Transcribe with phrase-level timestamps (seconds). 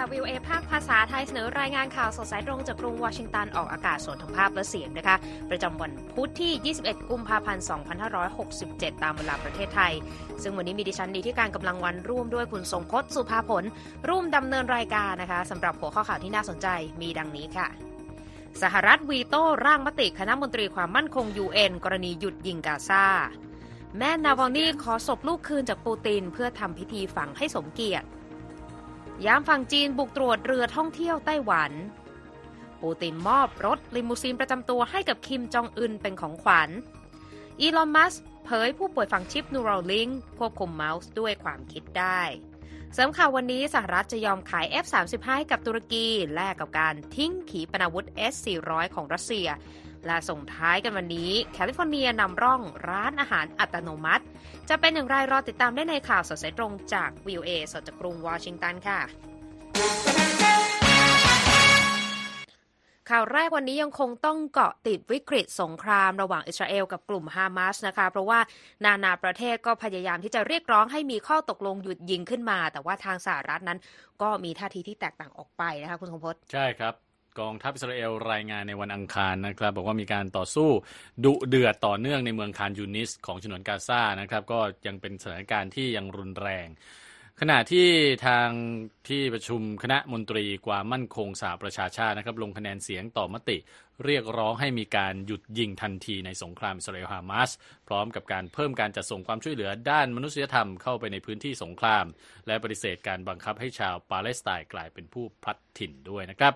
[0.00, 5.16] ค่ะวิวเอภาคภาษาไทยเสนอรายงานข่าวสดสายตรงจากกรุงวอชิงตันออกอากาศสดทั้งภาพและเสียงนะคะ
[5.50, 7.64] ประจำวันพุธที่ 21 กุมภาพันธ์
[8.32, 9.92] 2567 ตามเวลาประเทศไทย
[10.42, 13.64] ซึ่งวันนี้มีดิฉันดีที่การกำลังวันร่วมด้วยคุณทรงพจน์สุภาผล
[14.08, 16.66] ร่วมดำเนินรายการนะคะสำหรับหัวข้อข่าวที่น่าสนใจ
[17.00, 17.68] มีดังนี้ค่ะ
[18.62, 23.06] สหรัฐวีโต้ร่างมติคณะมนตรีความมั่นคง UN กรณีหยุดยิงกาซา
[23.98, 28.06] แม่นาวอนี่ขอศพลูกคืนจากปูติน เพื่อทำพิธีฝังให้สมเกียรติ
[29.26, 31.72] ยามฝั่งจีนบุกตรวจเรือท่องเที่ยวไต้หวัน
[32.80, 36.70] ปูตินมอบรถลิมูซีนประจำตัวให้กับคิมจองอึนเป็นของขวัญ
[37.60, 42.22] อีลอนมัสเผยผู้ป่วยฝังชิป Neuralink ควบคุมเมาส์ด้วยความคิดได้
[42.94, 49.48] เสริมข่าววันนี้สหรัฐจะยอมขาย F-35 ให้กับตุรกี แลกกับการทิ้งขีปนาวุธ S-400 ของรัสเซีย
[50.06, 54.24] และส่งท้ายกันวันนี้ แคลิฟอร์เนียนำร่องร้านอาหารอัตโนมัติ
[54.68, 59.00] จะเป็นอย่างไรรอติดตามได้ในข่าวสดสายตรงจาก VOA สดจากกรุงวอชิงตันค่ะ
[63.10, 68.40] ข่าวแรกวันนี้ยังคงต้องเกาะติดวิกฤตสงครามระหว่างอิสราเอลกับกลุ่มฮามาสนะคะ เพราะว่า
[68.84, 73.78] นานาประเทศก็พยายามที่จะเรียกร้องให้มีข้อตกลงหยุดยิงขึ้นมา แต่ว่าทางสหรัฐนั้น
[74.22, 76.94] ก็มีท่าทีที่แตกต่างออกไปนะคะคุณสงพจน์ใช่ครับ
[77.40, 80.70] กองทัพอิสราเอลรายงานในวันอังคารนะครับ บอกว่ามีการต่อสู้
[81.24, 86.68] ดุเดือดต่อเนื่องในเมืองคานยูนิสของฉนวนกาซานะครับ ก็ยังเป็นสถานการณ์ที่ยังรุนแรง
[87.42, 87.88] ขณะที่
[88.26, 88.48] ทาง
[89.08, 93.56] ที่ประชุมคณะมนตรีความมั่นคงสหประชาชาตินะครับลงคะแนนเสียงต่อมติ
[94.04, 97.50] เรียกร้องให้มีการหยุดยิงทันทีในสงครามอิสราเอลฮามาส
[97.88, 102.04] พร้อมกับการเพิ่มการจัดส่งความช่วยเหลือด้านมนุษยธรรมเข้าไปในพื้นที่สงคราม
[102.46, 106.54] และปฏิเสธการบังคับให้ชาวปาเลสไตน์กลายเป็นผู้พลัดถิ่นด้วยนะครับ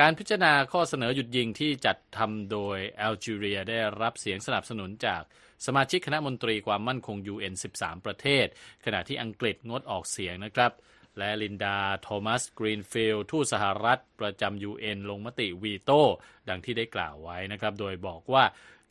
[0.00, 5.22] การพิจารณาข้อเสนอหยุดยิงที่จัดทำโดยแอลจีเรียได้รับเสียงสนับสนุนจาก
[5.66, 8.46] สมาชิกคณะมนตรีความมั่นคง UN 13 ประเทศ
[8.84, 10.72] ขณะที่อังกฤษงดออกเสียงนะครับ
[11.18, 16.02] และลินดา โทมัส กรีนฟิลด์ทูตสหรัฐ ประจำ UN ลงมติวีโต้
[16.48, 18.44] ดังที่ได้กล่าวไว้นะครับ โดยบอกว่า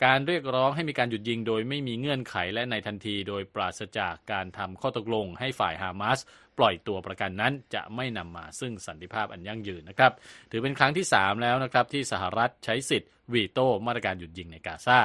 [0.06, 6.20] การเรียกร้องให้มีการหยุดยิงโดยไม่มีเงื่อนไขและในทันทีโดยปราศจากการทำข้อตกลงให้ฝ่ายฮามาส
[6.58, 10.12] ปล่อยตัวประกันนั้นจะไม่นำมาซึ่งสันติภาพอันยั่งยืนนะครับ
[10.52, 15.00] ถือเป็นครั้งที่ 3 แล้วนะครับที่สหรัฐใช้สิทธิ์วีโต้มาตรการหยุดยิงในกาซา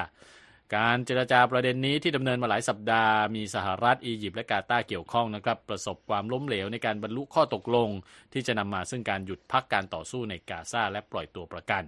[0.77, 7.89] การเจรจาประเด็นนี้ที่ดำเนินมาหลายสัปดาห์มีสหรัฐอียิปต์และกาตาร์เกี่ยวข้องนะครับ ประสบความล้มเหลวในการบรรลุข้อตกลง
[8.33, 11.83] ที่จะนำมาซึ่งการหยุดพักการต่อสู้ในกาซาและปล่อยตัวประกัน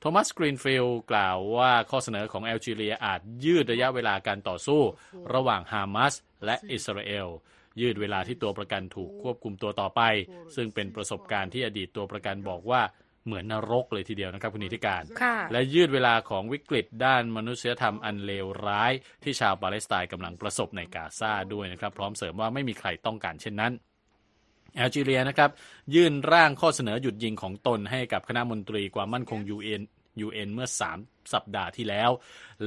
[0.00, 4.80] โทมัสกรีนฟิลด์กล่าวว่าข้อเสนอของแอลจีเรียอาจยืดระยะเวลาการต่อสู้
[5.34, 6.14] ระหว่างฮามาส
[6.44, 7.28] และอิสราเอล
[7.80, 10.00] ยืดเวลาที่ตัวประกันถูกควบคุมตัวต่อไป
[10.56, 12.82] ซึ่งเป็นประสบการณ์ที่อดีตตัวประกันบอกว่า
[13.28, 23.72] เหมือนนรกเลยทีเดียวนะครับคุณนิติการค่ะและยืดเวลาของวิกฤตด้านมนุษยธรรมอันเลวร้าย ที่ชาวปาเลสไตน์กำลังประสบในกาซาด้วยนะครับ พร้อมเสริมว่าไม่มีใครต้องการเช่นนั้น
[24.76, 25.50] แอลจีเรียนะครับ
[25.94, 29.82] ยื่นร่างข้อเสนอหยุดยิงของตนให้กับคณะมนตรีความมั่นคง UN
[30.26, 30.68] UN เมื่อ
[30.98, 32.10] 3 สัปดาห์ที่แล้ว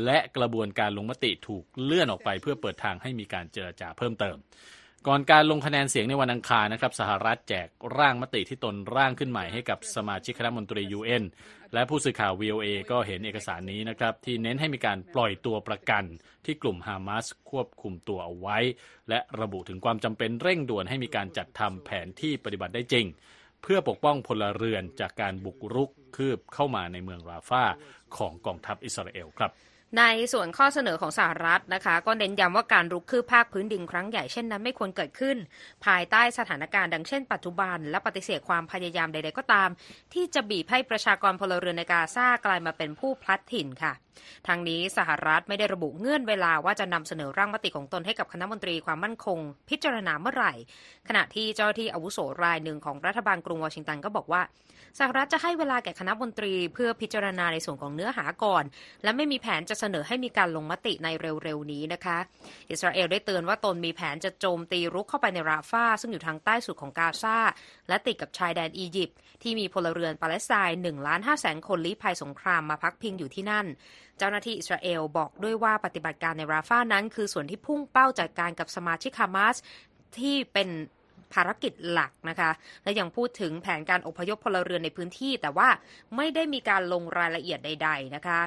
[0.04, 4.38] และกระบวนการลงมติถูกเลื่อนออกไปเพื่อเปิดทางให้มีการเจรจาเพิ่มเติม
[5.08, 7.68] ก่อนการลงคะแนนเสียงในวันอังคารนะครับสหรัฐแจก
[7.98, 11.24] ร่างมติที่ตนร่างขึ้นใหม่ให้กับสมาชิกคณะมนตรี UN
[11.74, 16.04] และผู้สื่อข่าว VOA ก็เห็นเอกสารนี้นะครับ ที่เน้นให้มีการปล่อยตัวประกัน
[16.46, 18.58] ที่กลุ่มฮามาสควบคุมตัวเอาไว้
[19.10, 23.06] และระบุถึงความจำเป็นเร่งด่วนให้มีการจัดทำแผนที่ปฏิบัติได้จริง
[23.62, 27.64] เพื่อปกป้องพลเรือนจากการบุกรุกคืบเข้ามาในเมืองราฟา
[28.18, 29.52] ของกองทัพอิสราเอลครับ
[30.00, 30.04] ใน
[30.34, 35.38] ส่วนข้อเสนอของสหรัฐนะคะ ก็เน้นย้ำว่าการรุกคืบภาคพื้นดินครั้งใหญ่เช่นนั้นไม่ควรเกิดขึ้น
[35.86, 39.70] ภายใต้สถานการณ์ดังเช่นปัจจุบัน และปฏิเสธความพยายามใดๆก็ตาม
[40.14, 43.94] ที่จะบีบให้ประชากรพลเรือนในกาซากลายมาเป็นผู้พลัดถิ่นค่ะ
[44.48, 50.54] ทางนี้สหรัฐไม่ได้ระบุเงื่อนเวลาว่าจะนำเสนอร่างมติของตนให้กับคณะมนตรีความมั่นคง พิจารณาเมื่อไหร่
[51.08, 54.42] ขณะที่เจ้าหน้าที่อาวุโสรายหนึ่งของรัฐบาลกรุงวอชิงตันก็บอกว่า
[55.00, 58.64] สหรัฐจะให้เวลาแก่คณะมนตรีเพื่อพิจารณาในส่วนของเนื้อหาก่อน
[59.04, 62.18] และไม่มีแผนจะเสนอให้มีการลงมติในเร็วๆนี้นะคะ
[62.72, 67.38] อิสราเอลได้เตือนว่าตนมีแผนจะโจมตีรุกเข้าไปในราฟาซึ่งอยู่ทางใต้สุดของกาซา
[67.88, 73.66] และติดกับชายแดนอียิปต์ที่มีพลเรือนปาเลสไตน์1ล้าน5แสนคนลี้ภัยสงครามมาพักพิงอยู่ที่นั่น
[74.18, 79.56] เจ้าหน้าที่อิสราเอลบอกด้วยว่าปฏิบัติการในราฟานั้น คือส่วนที่พุ่งเป้าจัดการกับสมาชิกฮามาส
[80.20, 80.70] ที่เป็น
[81.34, 82.52] ภารกิจหลักนะคะ
[82.84, 85.70] และยังพูดถึงแผนการอพยพพลเรือนในพื้นที่ แต่ว่า
[86.16, 88.42] ไม่ได้มีการลงรายละเอียดใด ๆ นะคะ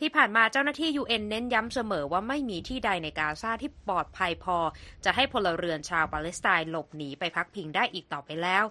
[0.00, 4.58] ที่ผ่านมาเจ้าหน้าที่ UN เน้นย้ำเสมอว่าไม่มีที่ใดในกาซาที่ปลอดภัยพอ
[5.04, 8.64] จะให้พลเรือนชาวปาเลสไตน์หลบหนีไปพักพิงได้อีกต่อไปแล้ว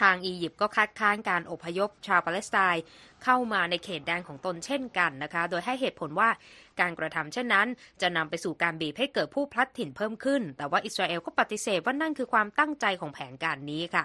[0.00, 2.82] ทางอียิปต์ก็คัดค้านการอพยพชาวปาเลสไตน์
[3.24, 6.28] เข้ามาในเขตแดนของตนเช่นกันนะคะ โดยให้เหตุผลว่า
[6.80, 7.66] การกระทำเช่นนั้น
[8.00, 14.04] จะนำไปสู่การบีบให้เกิดผู้พลัดถิ่นเพิ่มขึ้น แต่ว่าอิสราเอลก็ปฏิเสธว่านั่นคือความตั้งใจของแผนการนี้ค่ะ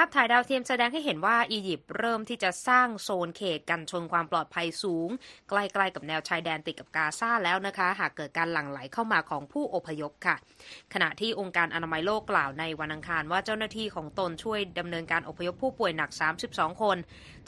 [0.00, 5.08] ภาพถ่ายดาวเทียมแสดงให้เห็นว่าอียิปต์เริ่มที่จะสร้างโซนเขตกันชนความปลอดภัยสูง
[5.48, 10.36] ใกล้ๆกับแนวชายแดนติดกับกาซาแล้วนะคะ หากเกิดการหลั่งไหลเข้ามาของผู้อพยพค่ะ
[10.94, 16.10] ขณะที่องค์การอนามัยโลกกล่าวในวันอังคารว่าเจ้าหน้าที่ของตนช่วยดำเนินการอพยพผู้ป่วยหนัก
[16.46, 16.96] 32 คน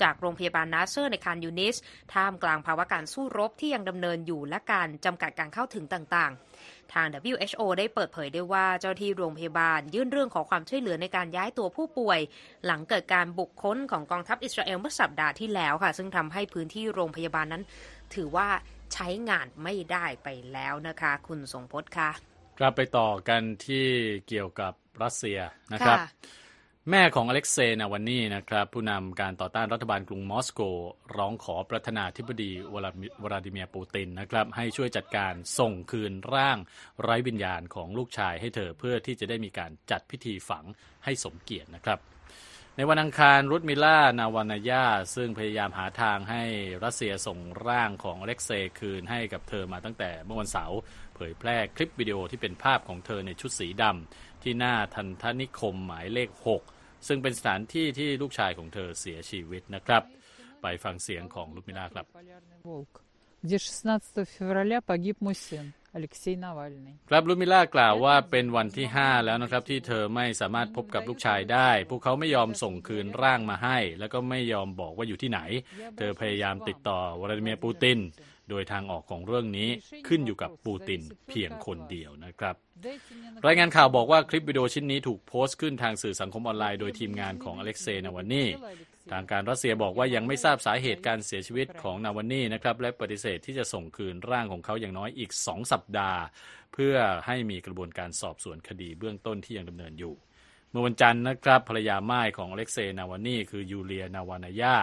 [0.03, 1.77] จากโรงพยาบาลนาเซอร์ในคานยูนิส
[2.15, 12.21] ท่ามกลางภาวะการสู้รบที่ยังดำเนินอยู่และการจำกัดการเข้าถึงต่างๆ ทาง WHO ได้เปิดเผยได้ว่าเจ้าที่โรงพยาบาลยื่นเรื่องขอความช่วยเหลือในการย้ายตัวผู้ป่วย
[12.67, 17.63] หลังเกิดการบุกค้นของกองทัพอิสราเอลเมื่อสัปดาห์ที่แล้วค่ะ ซึ่งทำให้พื้นที่โรงพยาบาลนั้น
[18.15, 18.49] ถือว่า
[18.95, 22.11] ใช้งานไม่ได้ไปแล้วนะคะ คุณสงพจน์ค่ะ
[22.59, 23.87] กลับไปต่อกันที่
[24.29, 25.39] เกี่ยวกับรัสเซีย
[25.73, 25.99] นะครับ
[26.89, 30.61] แม่ของอเล็กเซย์นาวาลนีนะครับ ผู้นำการต่อต้านรัฐบาลกรุงมอสโก
[31.17, 32.53] ร้องขอประธานาธิบดี
[33.23, 36.59] วลาดิเมียร์ปูตินนะครับ ให้ช่วยจัดการส่งคืนร่าง
[37.03, 40.65] ไร้วิญญาณของลูกชายให้เธอเพื่อที่จะได้มีการจัดพิธีฝัง
[41.05, 41.99] ให้สมเกียรตินะครับ
[42.77, 44.85] ในวันอังคารลุดมิลานาวาลนายา
[45.15, 46.43] ซึ่งพยายามหาทางให้
[46.85, 47.39] รัสเซียส่ง
[47.69, 50.79] ร่างของอเล็กเซย์คืนให้กับเธอมาตั้งแต่เมื่อวันเสาร์
[51.15, 56.30] เผยแพร่คลิปวิดีโอที่เป็นภาพของเธอในชุดสีดำ ที่หน้าทันทนิคมหมายเลข
[56.70, 60.04] 6 ซึ่งเป็นสถานที่ที่ลูกชายของเธอเสียชีวิตนะครับ
[60.62, 62.94] ไปฟังเสียงของลุดมิล่าครับ Полярный волк,
[63.46, 63.58] где
[63.96, 65.66] 16 февраля погиб мой сын
[65.98, 66.94] Алексей Навальный.
[67.10, 75.40] ครับลุดมิล่ากล่าวว่าเป็นวันที่ 5 แล้วนะครับ ที่เธอไม่สามารถพบกับลูกชายได้ พวกเขาไม่ยอมส่งคืนร่างมาให้ แล้วก็ไม่ยอมบอกว่าอยู่ที่ไหน
[75.98, 77.98] เธอพยายามติดต่อวลาดิเมียร์ปูติน
[78.51, 79.69] โดยทางออกของเรื่องนี้
[80.09, 82.55] ขึ้นอยู่กับปูตินเพียงคนเดียวนะครับ
[83.47, 88.45] รายงานข่าวบอกว่าคลิปวิดีโอชิ้นนี้ถูกโพสต์ขึ้นทางสื่อสังคมออนไลน์โดยทีมงานของอเล็กเซย์นาวานี
[89.13, 96.21] ทางการรัสเซียบอกว่ายังไม่ทราบสาเหตุการเสียชีวิตของนาวานีนะครับและปฏิเสธที่จะส่งคืนร่างของเขาอย่างน้อยอีก 2 สัปดาห์
[96.73, 96.95] เพื่อ
[97.27, 100.15] ให้มีกระบวนการสอบสวนคดีเบื้องต้นที่ยังดำเนินอยู่
[100.71, 104.77] เมื่อวันจันทร์นะครับภรรยาไม้ของอเล็กเซย์นาวานีคือยูเลียนาวานายา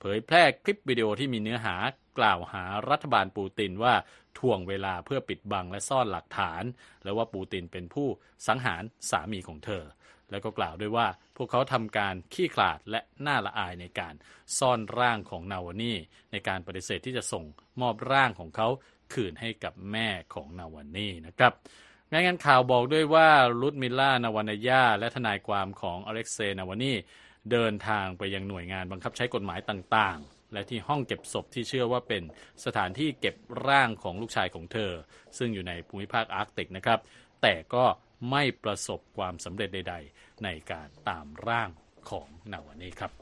[0.00, 1.74] เผยแพร่คลิปวิดีโอที่มีเนื้อหา
[2.20, 3.94] กล่าวหารัฐบาลปูตินว่า
[4.38, 6.62] ถ่วงเวลาเพื่อปิดบังและซ่อนหลักฐาน
[7.04, 8.08] และว่าปูตินเป็นผู้
[8.46, 9.84] สังหารสามีของเธอ
[10.30, 11.06] แล้วก็กล่าวด้วยว่า
[11.36, 14.14] พวกเขาทำการขี้ขลาดและน่าละอายในการ
[14.58, 15.94] ซ่อนร่างของนาวานี
[16.32, 17.44] ในการปฏิเสธที่จะส่ง
[17.80, 18.68] มอบร่างของเขา
[19.12, 21.52] คืนให้กับแม่ของนาวานีนะครับ
[22.12, 23.28] รายงานข่าวบอกด้วยว่า
[23.60, 26.92] ลุดมิลล่านาวานายาและทนายความของอเล็กเซย์นาวานี
[27.50, 32.22] เดินทางไปยังหน่วยงานบังคับใช้กฎหมายต่างๆ และที่ห้องเก็บศพที่เชื่อว่าเป็น
[32.64, 33.34] สถานที่เก็บ
[33.68, 34.92] ร่างของลูกชายของเธอ
[35.38, 36.98] ซึ่งอยู่ในภูมิภาคอาร์กติกนะครับ
[37.42, 37.84] แต่ก็
[38.30, 41.70] ไม่ประสบความสำเร็จใด ๆ ในการตามร่าง
[42.10, 43.12] ของนาวาลนีครับ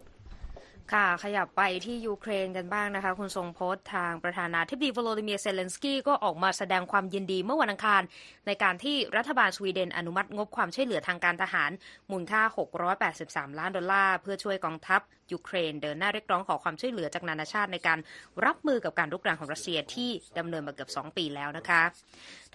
[0.93, 8.03] ค่ะ ขยับไปที่ยูเครนกันบ้างนะคะ คุณทรงพจน์ทางประธานาธิบดีวโลดิเมียเซเลนสกี้ก็ออกมาแสดงความยินดีเมื่อวันอังคาร
[8.47, 11.71] ในการที่รัฐบาลสวีเดนอนุมัติงบความช่วยเหลือทางการทหาร
[12.11, 12.43] มูลค่า
[12.97, 15.01] 683 ล้านดอลลาร์ เพื่อช่วยกองทัพ
[15.33, 17.99] ยูเครน เดินหน้าเรียกร้องขอความช่วยเหลือจากนานาชาติในการ
[18.47, 21.83] รับมือกับการรุกรานของรัสเซียที่ดำเนินมาเกือบ 2 ปีแล้วนะคะ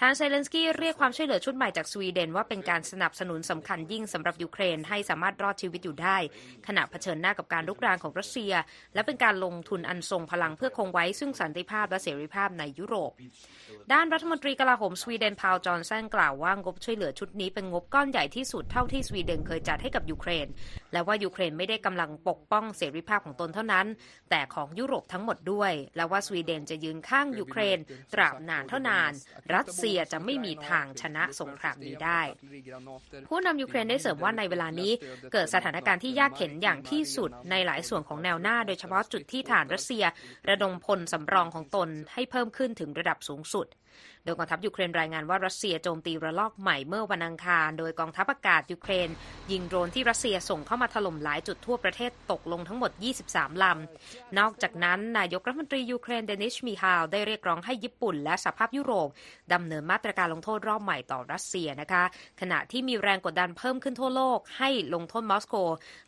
[0.02, 6.18] ทางเซเลนสกี้เรียกความช่วยเหลือชุดใหม่จากสวีเดนว่าเป็นการสนับสนุนสำคัญยิ่งสำหรับยูเครนให้สามารถรอดชีวิตอยู่ได้
[6.68, 8.54] ขณะเผชิญหน้ากับการรุกรานของรัสเซีย
[8.94, 13.12] และเป็นการลงทุนอันทรงพลังเพื่อคงไว้ซึ่งสันติภาพและเสรีภาพในยุโรป
[13.94, 20.48] ด้านรัฐมนตรีกลาโหมสวีเดนพอลจอนสันกล่าวว่างบช่วยเหลือชุดนี้เป็นงบก้อนใหญ่ที่สุดเท่าที่สวีเดนเคยจัดให้กับยูเครน
[20.94, 23.88] และว่ายูเครนไม่ได้กำลังปกป้องเสรีภาพของตนเท่านั้น
[24.30, 27.80] แต่ของยุโรปทั้งหมดด้วย และว่าสวีเดนจะยืนข้างยูเครน
[28.14, 29.12] ตราบนานเท่านาน
[29.56, 32.22] รัสเซียจะไม่มีทางชนะสงครามนี้ได้
[33.28, 34.92] ผู้นำยูเครนได้เสริมว่าในเวลานี้
[35.34, 40.04] เกิดสถานการณ์ที่ยากเข็ญอย่างที่สุดในหลายส่วนของแนวหน้า โดยเฉพาะจุดที่ทหารรัสเซีย
[40.50, 43.68] ระดมพลสำรองของตนให้เพิ่มขึ้นถึงระดับสูงสุด
[44.24, 49.10] โดยกองทัพยูเครนรายงานว่ารัสเซียโจมตีระลอกใหม่เมื่อวันอังคาร โดยกองทัพอากาศยูเครน
[49.52, 52.92] ยิงโดรนที่รัสเซียส่งเข้ามาถล่มหลายจุดทั่วประเทศตกลงทั้งหมด
[53.26, 59.10] 23 ลำ นอกจากนั้น นายกรัฐมนตรียูเครนเดนิสชมีฮาลได้เรียกร้องให้ญี่ปุ่น และสหภาพยุโรป
[59.54, 62.04] ดำเนินมาตรการลงโทษรอบใหม่ต่อรัสเซียนะคะ
[62.42, 65.56] ขณะที่มีแรงกดดันเพิ่มขึ้นทั่วโลกให้ลงโทษมอสโก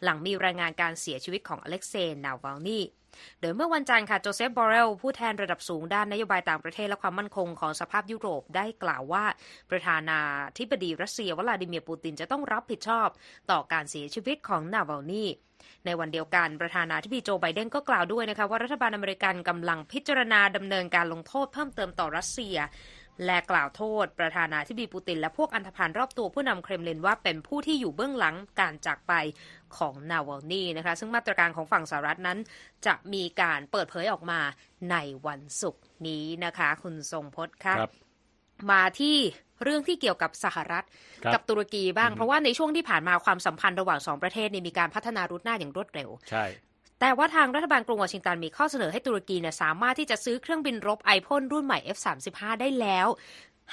[0.04, 2.80] หลังมีรายงานการเสียชีวิตของอเล็กเซย์นาวาลนี
[3.42, 9.26] โดยเมื่อวันจันทร์ค่ะโจเซฟบอเรลผู้แทนระดับสูงด้านนโยบายต่างประเทศและความมั่นคงของสหภาพยุโรปได้กล่าวว่า
[9.72, 10.20] ประธานา
[10.60, 13.08] ธิบดีรัสเซียวลาดิเมียร์ปูตินจะต้องรับผิดชอบ
[13.52, 15.26] ต่อการเสียชีวิตของนาวาลนี
[15.86, 22.58] ในวันเดียวกันประธานาธิบดีโจไบเดนก็กล่าวด้วยนะคะว่ารัฐบาลอเมริกันกำลังพิจารณาดำเนินการลงโทษเพิ่มเติมต่อรัสเซีย
[23.26, 29.14] และกล่าวโทษ ประธานาธิบดีปูติน และพวกอันธพาลรอบตัวผู้นำเครมลินว่าเป็นผู้ที่อยู่เบื้องหลังการจากไป
[29.78, 32.38] ของนาวาลนีนะคะ ซึ่งมาตรการของฝั่งสหรัฐนั้น
[32.86, 34.40] จะมีการเปิดเผยออกมา
[34.92, 34.96] ใน
[35.28, 37.92] วันศุกร์นี้นะคะ คุณทรงพจน์ค่ะครับ
[38.72, 39.18] มาที่
[39.64, 40.86] เรื่องที่เกี่ยวกับสหรัฐ
[41.24, 46.46] ครับกับตุรกีบ้าง เพราะว่าในช่วงที่ผ่านมาความสัมพันธ์ระหว่างสองประเทศเนี่ยมีการพัฒนารุดหน้าอย่างรวดเร็ว ใช่
[47.00, 53.08] แต่ว่าทางรัฐบาลกรุงวอชิงตันมีข้อเสนอให้ตุรกีเนี่ยสามารถที่จะซื้อเครื่องบินรบไอพ่นรุ่นใหม่ F35 ได้แล้ว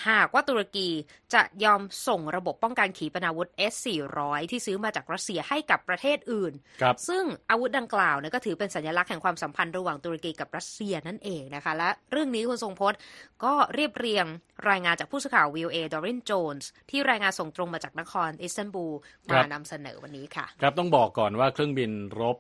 [0.09, 0.89] หากว่าตุรกี
[1.35, 12.99] จะยอมส่งระบบป้องกันขีปนาวุธ S400 ที่ซื้อมาจากรัสเซียให้กับประเทศอื่นครับซึ่งอาวุธดังกล่าวเนี่ยก็ถือเป็นสัญลักษณ์แห่งความสัมพันธ์ระหว่างตุรกีกับรัสเซียนั่นเองนะคะ และเรื่องนี้คุณทรงพจน์
[13.45, 14.27] ก็เรียบเรียง
[14.71, 18.95] รายงานจากผู้สื่อข่าว VOA ดอรินโจนส์ที่รายงานส่งตรงมาจากนครอิสตันบูล
[19.31, 22.37] ครัมาบนำเสนอวันนี้ค่ะ ครับต้องบอกก่อนว่าเครื่องบินรบ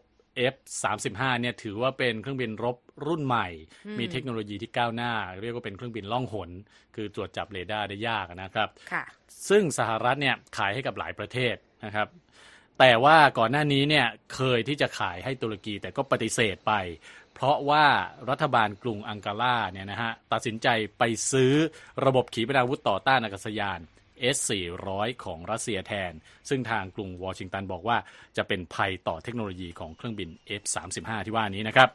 [0.52, 3.48] F35 เนี่ยถือว่าเป็นเครื่องบินรบรุ่นใหม่
[3.98, 5.12] มีเทคโนโลยีที่ก้าวหน้า
[5.42, 6.50] เรียกว่าเป็นเครื่องบินล่องหน
[6.94, 9.04] คือตรวจจับเรดาร์ได้ยากนะครับค่ะ
[9.48, 12.08] ซึ่งสหรัฐเนี่ยขายให้กับหลายประเทศนะครับ
[12.78, 16.72] แต่ว่าก่อนหน้านี้เนี่ยเคยที่จะขายให้ตุรกีแต่ก็ปฏิเสธไป
[17.34, 17.84] เพราะว่า
[18.30, 21.52] รัฐบาลกรุงอังการาเนี่ยนะฮะตัดสินใจไปซื้อ
[22.06, 23.80] ระบบขีปนาวุธต่อต้านอากาศยาน
[24.36, 26.12] S400 ของรัสเซียแทน
[26.48, 27.98] ซึ่งทางกรุงวอชิงตันบอกว่า
[28.36, 30.28] จะเป็นภัยต่อเทคโนโลยีของเครื่องบิน
[30.62, 31.88] F35 ที่ว่านี้นะครับ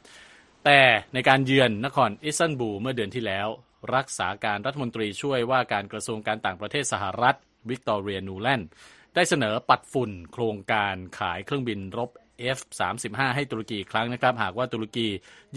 [0.66, 0.82] แต่
[1.14, 3.48] ในการเยือนนครอิสตันบูลเมื่อเดือนที่แล้ว
[3.96, 7.36] รักษาการรัฐมนตรีช่วยว่าการกระทรวงการต่างประเทศสหรัฐ
[7.70, 8.68] วิกตอเรียนูแลนด์
[9.16, 12.10] ได้เสนอปัดฝุ่นโครงการขายเครื่องบินรบ
[12.58, 15.08] F35 ให้ตุรกีอีกครั้งนะครับ หากว่าตุรกี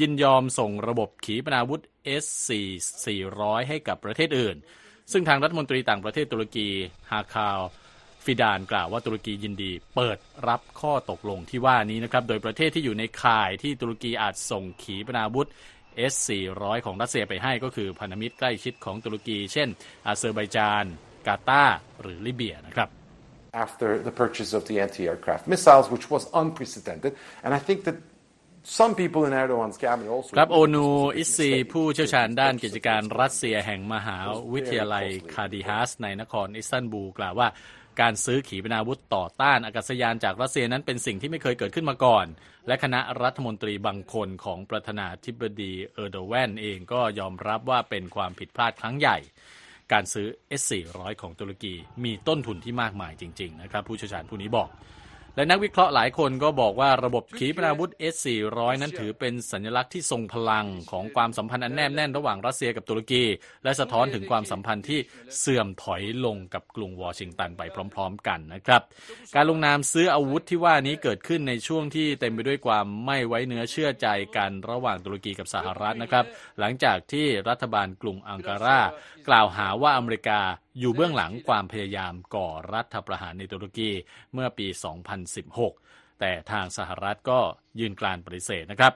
[0.00, 1.81] ยินยอมส่งระบบขีปนาวุธ
[2.23, 4.57] S400 ให้กับประเทศอื่น
[5.12, 6.69] ซึ่งทางรัฐมนตรีต่างประเทศตุรกี
[7.11, 7.61] ฮาคาน
[8.25, 15.49] ฟิดานกล่าวว่าตุรกียินดี เปิดรับข้อตกลงที่ว่านี้นะครับ โดยประเทศที่อยู่ในข่ายที่ตุรกีอาจส่งขีปนาวุธ
[16.12, 19.69] S400 ของรัสเซียไปให้ก็คือพันธมิตรใกล้ชิดของตุรกี เช่น
[20.07, 20.85] อาเซอร์ไบจาน
[21.26, 22.88] กาตาร์หรือลิเบียนะครับ
[23.67, 27.12] after the purchase of the anti-aircraft missiles, which was unprecedented.
[27.43, 27.97] And I think that
[28.62, 30.33] some people in Erdogan's cabinet also.
[30.37, 30.87] ครับโอนู
[31.17, 34.19] อิสซีผู้เชี่ยวชาญด้านกิจการรัสเซียแห่งมหา
[34.52, 37.49] วิทยาลัยคาดิฮัสในนครอิสตันบูลกล่าวว่า
[38.00, 42.26] การซื้อขีปนาวุธต่อต้านอากาศยานจากรัสเซียนั้นเป็นสิ่งที่ไม่เคยเกิดขึ้นมาก่อน
[42.67, 49.19] และคณะรัฐมนตรีบางคนของประธานาธิบดีเออร์โดแวนเองก็ยอมรับว่าเป็นความผิดพลาดครั้งใหญ่
[49.93, 50.26] การซื้อ
[50.61, 51.75] S400 ของตุรกี
[52.05, 54.69] มีต้นทุนที่มากมายจริง ๆ นะครับ ผู้เชี่ยวชาญผู้นี้บอก
[55.40, 63.25] และนักวิเคราะห์หลายคนก็บอกว่าระบบขีปนาวุธ S400 นั้นถือเป็นสัญลักษณ์ที่ทรงพลังของความสัมพันธ์อันแนบแน่นระหว่างรัสเซียกับตุรกี
[63.64, 65.00] และสะท้อนถึงความสัมพันธ์ที่
[65.38, 67.62] เสื่อมถอยลงกับกรุงวอชิงตันไป
[67.94, 68.82] พร้อม ๆ กันนะครับ
[69.35, 76.25] การลงนามซื้ออาวุธที่ว่านี้เกิดขึ้นในช่วงที่เต็มไปด้วยความไม่ไว้เนื้อเชื่อใจกันระหว่างตุรกีกับสหรัฐนะครับ
[76.59, 78.80] หลังจากที่รัฐบาลกรุงอังการา
[79.28, 80.40] กล่าวหาว่าอเมริกา
[80.79, 83.91] อยู่เบื้องหลังความพยายามก่อรัฐประหารในตุรกี
[84.33, 84.67] เมื่อปี
[85.45, 87.41] 2016 แต่ทางสหรัฐก็
[87.81, 88.93] ยืนกรานปฏิเสธนะครับ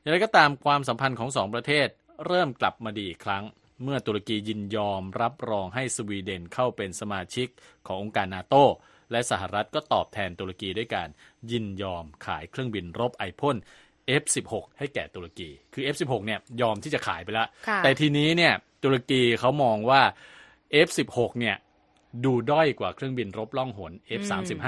[0.00, 1.88] อย่างไรก็ตามความสัมพันธ์ของสองประเทศ
[2.26, 3.44] เริ่มกลับมาดีอีกครั้ง
[3.82, 7.48] เมื่อตุรกียินยอมรับรองให้สวีเดนเข้าเป็นสมาชิก
[7.86, 8.54] ขององค์การนาโต
[9.10, 11.08] และสหรัฐก็ตอบแทนตุรกีด้วยการ
[11.50, 13.56] ยินยอมขายเครื่องบินรบไอพ่น
[14.22, 18.54] F16 ให้แก่ตุรกี คือ F16 เนี่ยยอมที่จะขายไปแล้วค่ะแต่ทีนี้เนี่ย
[18.84, 20.02] ตุรกีเขามองว่า
[20.86, 21.56] F16 เนี่ย
[22.24, 24.66] ดูด้อยกว่าเครื่องบินรบล่องหน F35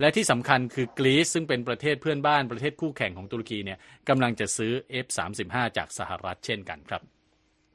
[0.00, 3.78] และที่สำคัญคือกรีซซึ่งเป็นประเทศเพื่อนบ้านประเทศคู่แข่งของตุรกีเนี่ย
[4.08, 4.72] กำลังจะซื้อ
[5.06, 7.02] F35 จากสหรัฐเช่นกันครับ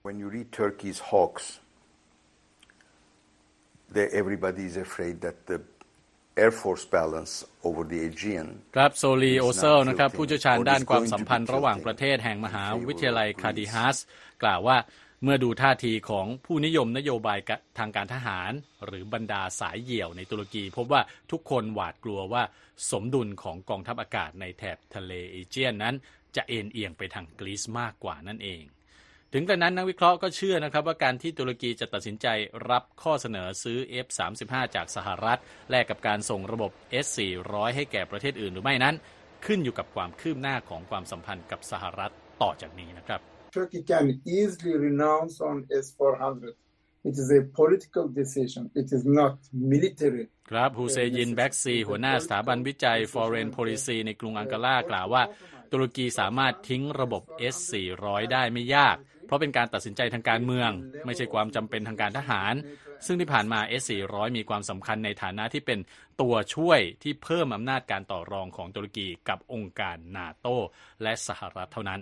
[0.07, 1.45] When you read Turkey's hawks,
[3.95, 5.59] they, everybody is afraid that the
[6.43, 7.33] air force balance
[7.67, 13.97] over the Aegean ครับโซลีโอเซลนะครับผู้เชี่ยวชาญด้านความสัมพันธ์ระหว่างประเทศแห่งมหาวิทยาลัยคาดิฮัส
[14.43, 14.77] กล่าวว่า
[15.27, 17.39] เมื่อดูท่าทีของผู้นิยมนโยบาย
[17.77, 18.51] ทางการทหาร
[18.85, 21.01] หรือบรรดาสายเหี่ยวในตุรกี พบว่า
[21.31, 22.43] ทุกคนหวาดกลัวว่า
[22.91, 25.95] สมดุลของกองทัพอากาศในแถบทะเลเอเจียนนั้น
[26.35, 28.63] จะเอ็นเอียงไปทางกรีซมากกว่านั่นเอง
[29.33, 32.27] ถึงกระนั้นนักวิเคราะห์ก็เชื่อนะครับว่าการที่ตุรกีจะตัดสินใจ
[32.69, 35.39] รับข้อเสนอซื้อ F35 จากสหรัฐ
[35.71, 36.71] แลกกับการส่งระบบ
[37.05, 38.95] S400 ให้แก่ประเทศอื่นหรือไม่นั้น
[39.45, 46.51] ขึ้นอยู่กับความคืบหน้าของความสัมพันธ์กับสหรัฐต่อจากนี้นะครับ Turkey can easily renounce on S-400.
[47.09, 48.69] It is a political decision.
[48.81, 49.35] It is not
[49.73, 50.25] military.
[50.51, 55.23] ครับฮูเซยินแบ็กซีหัวหน้าสถาบันวิจัย Foreign Policy ในกรุงอังการากล่าวว่า
[55.71, 58.95] ตุรกีสามารถทิ้งระบบ S400 ได้ไม่ยาก
[59.25, 60.71] เพราะเป็นการตัดสินใจทางการเมือง
[61.05, 62.53] ไม่ใช่ความจำเป็นทางการทหาร
[63.05, 65.79] ซึ่งที่ผ่านมา S400 มีความสำคัญในฐานะที่เป็น
[66.21, 70.47] ตัวช่วยที่เพิ่มอำนาจการต่อรองของตุรกีกับองค์การนาโต
[71.03, 72.01] และสหรัฐเท่านั้น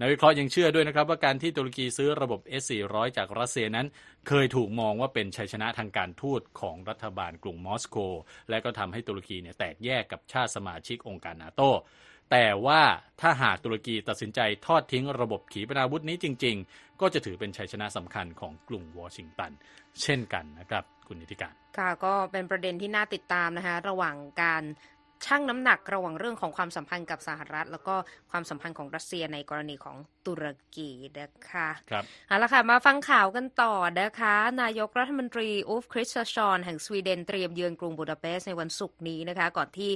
[0.00, 3.86] นักวิเคราะห์ยังเชื่อด้วยนะครับว่าการที่ตุรกีซื้อระบบ S400 จากรัสเซียนั้น
[4.28, 7.96] เคยถูกมองว่าเป็นชัยชนะทางการทูตของรัฐบาลกรุงมอสโก
[8.50, 11.62] และก็ทำให้ตุรกีเนี่ยแตกแยกกับชาติสมาชิกองค์การนาโต
[12.30, 12.82] แต่ว่า
[13.20, 19.52] ถ้าหากตุรกีตัดสินใจทอดทิ้งระบบขีปนาวุธนี้จริง ๆ ก็จะถือเป็นชัยชนะสำคัญของกรุงวอชิงตัน
[20.02, 24.62] เช่นกันนะครับ คุณนิติการ ค่ะ ก็เป็นประเด็นที่น่าติดตามนะคะ ระหว่างการ
[25.24, 27.94] ชั่งน้ำหนักระหว่างเรื่องของความสัมพันธ์กับสหรัฐ แล้วก็
[28.30, 30.44] ความสัมพันธ์ของรัสเซียในกรณีของตุร
[30.76, 30.90] กี
[31.20, 39.90] นะคะครับเอาละค่ะ มาฟังข่าวกันต่อนะคะ นายกรัฐมนตรีอูล์ฟคริสเตอร์ชอนแห่งสวีเดนเตรียมเยือนกรุงบูดาเปสต์ในวันศุกร์นี้นะคะ ก่อนที่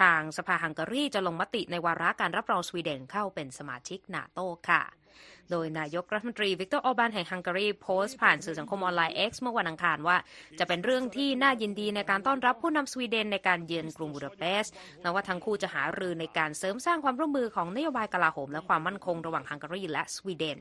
[0.00, 4.82] ทางสภาฮังการีจะลงมติในวาระการรับรองสวีเดนเข้าเป็นสมาชิกนาโตค่ะ
[5.50, 10.16] โดยนายกรัฐมนตรีวิกเตอร์ออบานแห่งฮังการีโพสต์ผ่านสื่อสังคมออนไลน์ X เมื่อวันอังคารว่า
[10.58, 20.58] จะเป็นเรื่องที่น่ายินดีในการต้อนรับผู้นำสวีเดนในการเยือนกรุงบูดาเปสต์และว่าทั้งคู่จะหารือในการเสริมสร้างความร่วมมือของนโยบายกลาโหมและความมั่นคงระหว่างฮังการีและสวีเดน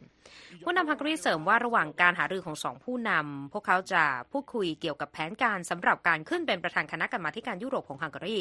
[0.63, 8.37] ผู้นำฮังการีเสริมว่าระหว่างการหารือของสองผู้นำพวกเขาจะพูดคุยเกี่ยวกับแผนการสำหรับการขึ้นเป็นประธานคณะกรรมาธิการยุโรปของฮังการี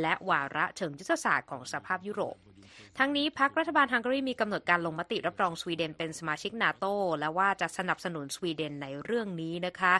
[0.00, 2.36] และวาระเชิงยุทธศาสตร์ของสภาพยุโรป
[2.98, 6.84] ทั้งนี้พรรครัฐบาลฮังการีมีกำหนดการลงมติรับรองสวีเดนเป็นสมาชิกนาโต
[7.18, 9.94] และว่าจะสนับสนุนสวีเดนในเรื่องนี้นะคะ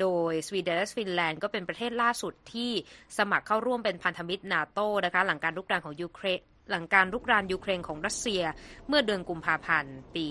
[0.00, 2.70] โดยสวีเดนและฟินแลนด์ก็เป็นประเทศล่าสุดที่
[3.18, 8.42] สมัครเข้าร่วมเป็นพันธมิตรนาโตนะคะหลังการรุกรานของยูเครน หลังการรุกรานยูเครนของรัสเซีย
[8.88, 10.24] เมื่อเดือนกุมภาพันธ์ ปี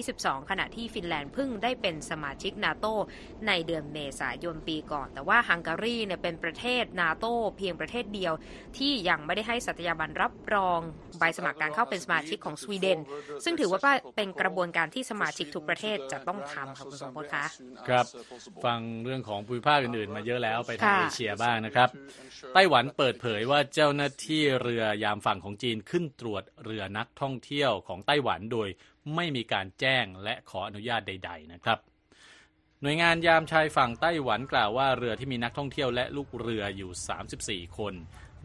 [0.00, 2.86] 2022 ขณะที่ฟินแลนด์เพิ่งได้เป็นสมาชิกนาโต
[3.46, 8.32] ในเดือนเมษายนปีก่อน แต่ว่าฮังการีเนี่ยเป็นประเทศนาโตเพียงประเทศเดียว
[8.78, 10.80] ที่ยังไม่ได้ให้สัตยาบันรับรอง
[11.18, 13.00] ใบสมัครการเข้าเป็นสมาชิกของสวีเดน
[13.44, 13.80] ซึ่งถือว่า
[14.16, 17.44] เป็นกระบวนการที่สมาชิกทุกประเทศจะต้องทำค่ะคุณทรงพจน์คะ
[17.88, 18.06] ครับ
[18.64, 21.88] ฟังเรื่องของภูมิภาคอื่นๆ มาเยอะแล้วไปทางค่ะเอเชียบ้างนะครับ
[22.54, 28.68] ไต้หวันเปิดเผยว่าเจ้าหน้าที่เรือยามฝั่งของจีนขึ้นตรวจเรือนักท่องเที่ยวของไต้หวันโดย
[29.14, 31.78] ไม่มีการแจ้งและขออนุญาตใด ๆ นะครับ
[32.82, 37.94] หน่วยงานยามชายฝั่งไต้หวันกล่าวว่าเรือที่มีนักท่องเที่ยวและลูกเรืออยู่ 34 คน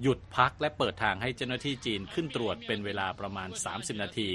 [0.02, 4.30] หยุดพักและเปิดทางให้เจ้าหน้าที่จีนขึ้นตรวจเป็นเวลาประมาณ 30 นาที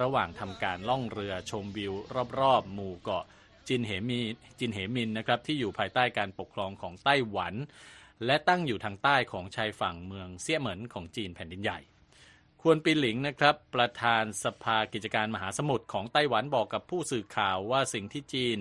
[0.00, 1.92] ระหว่างทำการล่องเรือชมวิว
[2.38, 3.24] รอบๆ หมู่เกาะ
[3.68, 4.20] จินเหมี
[4.58, 7.54] จินเหมินนะครับที่อยู่ภายใต้การปกครองของไต้หวัน
[8.26, 11.78] และตั้งอยู่ทางใต้ของชายฝั่งเมืองเซี่ยเหมินของจีนแผ่นดินใหญ่
[12.68, 18.58] วรปีหลิงนะครับ ประธานสภากิจการมหาสมุทรของไต้หวันบอกกับผู้สื่อข่าวว่าสิ่งที่จีน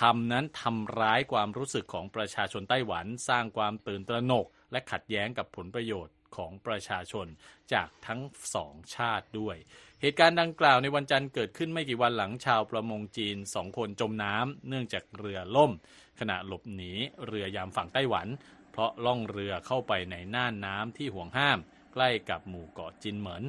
[0.00, 7.26] ทำนั้นทำร้ายความรู้สึกของประชาชนไต้หวัน สร้างความตื่นตระหนก และขัดแย้งกับผลประโยชน์ของประชาชน
[7.72, 8.20] จากทั้ง
[8.54, 9.56] สองชาติด้วย
[10.00, 15.72] เหตุการณ์ดังกล่าวในวันจันทร์เกิดขึ้นไม่กี่วันหลังชาวประมงจีนสองคนจมน้ำเนื่องจากเรือล่ม
[16.20, 16.92] ขณะหลบหนี
[17.26, 18.26] เรือยามฝั่งไต้หวัน
[18.72, 21.60] เพราะล่องเรือเข้าไปในน่านน้ำที่ห่วงห้าม
[21.96, 23.42] ใกล้กับหมู่เกาะจินเหมิน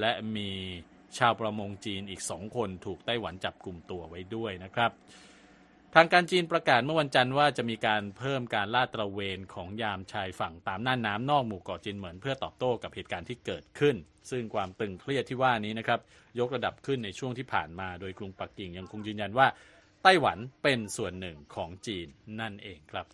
[0.00, 0.50] และมี
[1.18, 4.90] ชาวประมงจีนอีกสองคนถูกไต้หวันจับกลุ่มตัวไว้ด้วยนะครับ
[5.94, 13.96] ทางการจีนประกาศเมื่อวันจันทร์ว่าจะมีการเพิ่มการลาดตระเวนของยามชายฝั่งตามน่านน้ำนอกหมู่เกาะจินเหมินเพื่อตอบโต้กับเหตุการณ์ที่เกิดขึ้น
[14.30, 16.00] ซึ่งความตึงเครียดที่ว่านี้นะครับ
[16.38, 19.46] ยกระดับขึ้นในช่วงที่ผ่านมาโดยกรุงปักกิ่งยังคงยืนยันว่า
[20.02, 22.06] ไต้หวันเป็นส่วนหนึ่งของจีน
[22.40, 23.06] นั่นเองครับ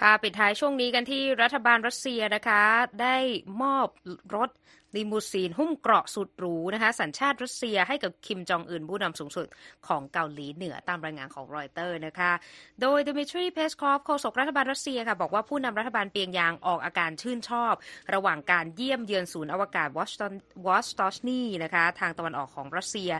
[0.00, 2.62] ค่ะปิดท้ายช่วงนี้กันที่รัฐบาลรัสเซียนะคะ
[3.02, 3.16] ได้
[3.62, 3.88] มอบ
[4.34, 4.50] รถ
[4.96, 9.46] ลิมูซีน หุ้มเกราะสุดหรูนะคะ สัญชาติรัสเซียให้กับคิมจองอึนผู้นำสูงสุด
[9.86, 12.32] ของเกาหลีเหนือตามรายงานของรอยเตอร์นะคะ
[12.80, 17.74] โดยดมิทรีเพสคอฟโฆษกรัฐบาลรัสเซียค่ะบอกว่าผู้นำรัฐบาลเปียงยางออกอาการชื่นชอบ
[18.14, 20.32] ระหว่างการเยี่ยมเยือนศูนย์อวกาศวอชตอน
[20.66, 23.10] วอชตอชนีนะคะทางตะวันออกของรัสเซีย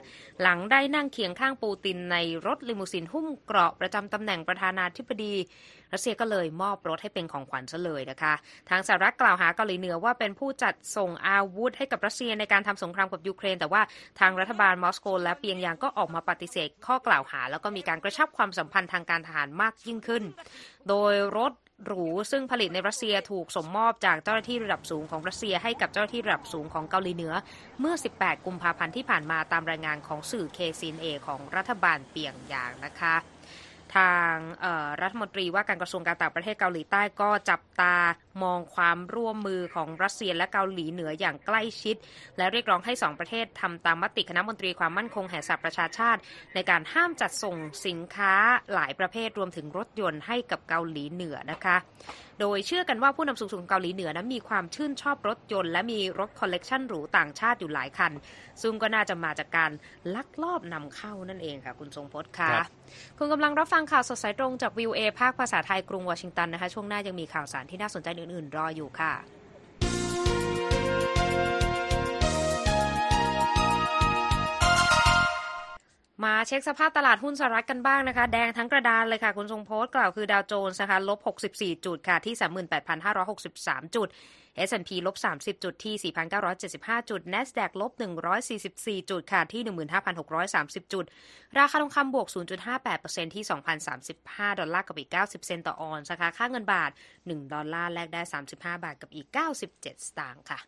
[0.43, 5.35] หลังได้นั่งเคียงข้างปูตินในรถลิมูซีนหุ้มเกราะประจำตำแหน่งประธานาธิบดี
[5.93, 8.33] รัสเซียก็เลยมอบรถให้เป็นของขวัญซะเลยนะคะ
[8.71, 13.83] ทางสหรัฐกล่าวหาเกาหลีเหนือว่าเป็นผู้จัดส่งอาวุธให้กับรัสเซียในการทำสงครามกับยูเครน แต่ว่า
[14.21, 20.25] ทางรัฐบาลมอสโกและเปียงยางก็ออกมาปฏิเสธข้อกล่าวหา แล้วก็มีการกระชับความสัมพันธ์ทางการทหารมากยิ่งขึ้น
[20.89, 21.53] โดยรถ
[21.87, 27.35] หรูซึ่งผลิตในรัสเซียถูกส่งมอบจากเจ้าหน้าที่ระดับสูงของรัสเซียให้กับเจ้าหน้าที่ระดับสูงของเกาหลีเหนือ
[27.81, 33.15] เมื่อ 18 กุมภาพันธ์ที่ผ่านมาตามรายงานของสื่อเคซินเอของรัฐบาลเปียงยางนะคะ
[33.97, 34.35] ทาง
[35.03, 37.95] รัฐมนตรีว่าการกระทรวงการต่างประเทศเกาหลีใต้ก็จับตา
[38.43, 41.97] มองความร่วมมือของรัสเซียและเกาหลีเหนืออย่างใกล้ชิด
[42.37, 46.21] และเรียกร้องให้สองประเทศทำตามมติคณะมนตรีความมั่นคงแห่งสหประชาชาติ
[46.55, 48.35] ในการห้ามจัดส่งสินค้า
[48.75, 51.77] หลายประเภทรวมถึงรถยนต์ให้กับเกาหลีเหนือนะคะ
[52.41, 58.13] โดยเชื่อกันว่าผู้นำสูงสุดของเกาหลีเหนือนั้นมีความชื่นชอบรถยนต์ และมีรถคอลเลกชันหรูต่างชาติอยู่หลายคัน
[58.63, 59.71] ซึ่งก็น่าจะมาจากการ
[60.15, 62.51] ลักลอบนำเข้านั่นเองค่ะ คุณทรงพจน์ค่ะ
[63.19, 69.13] คุณกำลังรับฟังข่าวสดสายตรงจากวิวเอภาคภาษาไทยกรุงวอชิงตันนะคะ ช่วงหน้ายังมีข่าวสารที่น่าสนใจอื่นๆ รออยู่ค่ะ
[76.25, 81.19] มาเช็คสภาพตลาดหุ้นสหรัฐกันบ้างนะคะ แดงทั้งกระดานเลยค่ะ คุณทรงพจน์กล่าวคือดาวโจนส์นะคะลบ
[81.53, 82.35] 64 จุดค่ะที่
[83.15, 84.09] 38,563 จุด
[84.69, 86.13] S&P ลบ 30 จุดที่
[86.53, 87.93] 4,975 จุด NASDAQ ลบ
[88.51, 89.63] 144 จุดค่ะที่
[90.29, 91.05] 15,630 จุด
[91.59, 92.29] ราคาทองคำบวก
[92.81, 93.45] 0.58%ที่
[94.01, 96.91] 2,035 ดอลลาร์กับอีก 90 เซนต์ต่อออนซ์นะคะค่าเงินบาท
[97.23, 100.59] 1 ดอลลาร์แลกได้ 35 บาทกับอีก 97 สตางค์ค่ะ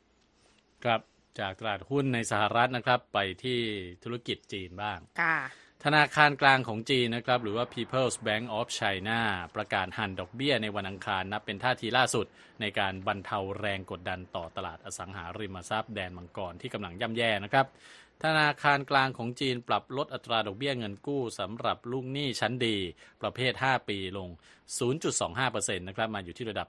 [0.84, 3.61] ครับ จากตลาดหุ้นในสหรัฐนะครับ ไปที่
[4.05, 5.38] ธุรกิจจีนบ้างค่ะ
[5.85, 9.20] ธนาคารกลางของจีนนะครับ หรือว่า People's Bank of China
[9.57, 12.27] ประกาศหั่นดอกเบี้ยในวันอังคารนับเป็นท่าทีล่าสุด
[12.61, 17.66] ในการบรรเทาแรงกดดันต่อตลาดอสังหาริมทรัพย์แดนมังกรที่กำลังย่ำแย่นะครับ
[18.25, 22.77] ธนาคารกลางของจีนปรับลดอัตราดอกเบี้ยเงินกู้สำหรับลูกหนี้ชั้นดี
[23.22, 24.29] ประเภท 5 ปีลง
[25.09, 26.68] 0.25%นะครับมาอยู่ที่ระดับ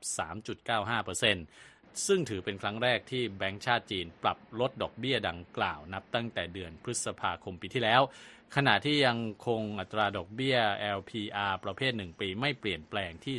[0.78, 1.77] 3.95%
[2.08, 8.02] ซึ่งถือเป็นครั้งแรกที่แบงก์ชาติจีนปรับลดดอกเบี้ยดังกล่าว นับตั้งแต่เดือนพฤษภาคมปีที่แล้ว
[8.56, 10.58] ขณะที่ยังคงอัตราดอกเบี้ย
[10.98, 13.38] LPR ประเภท 1 ปีไม่เปลี่ยนแปลงที่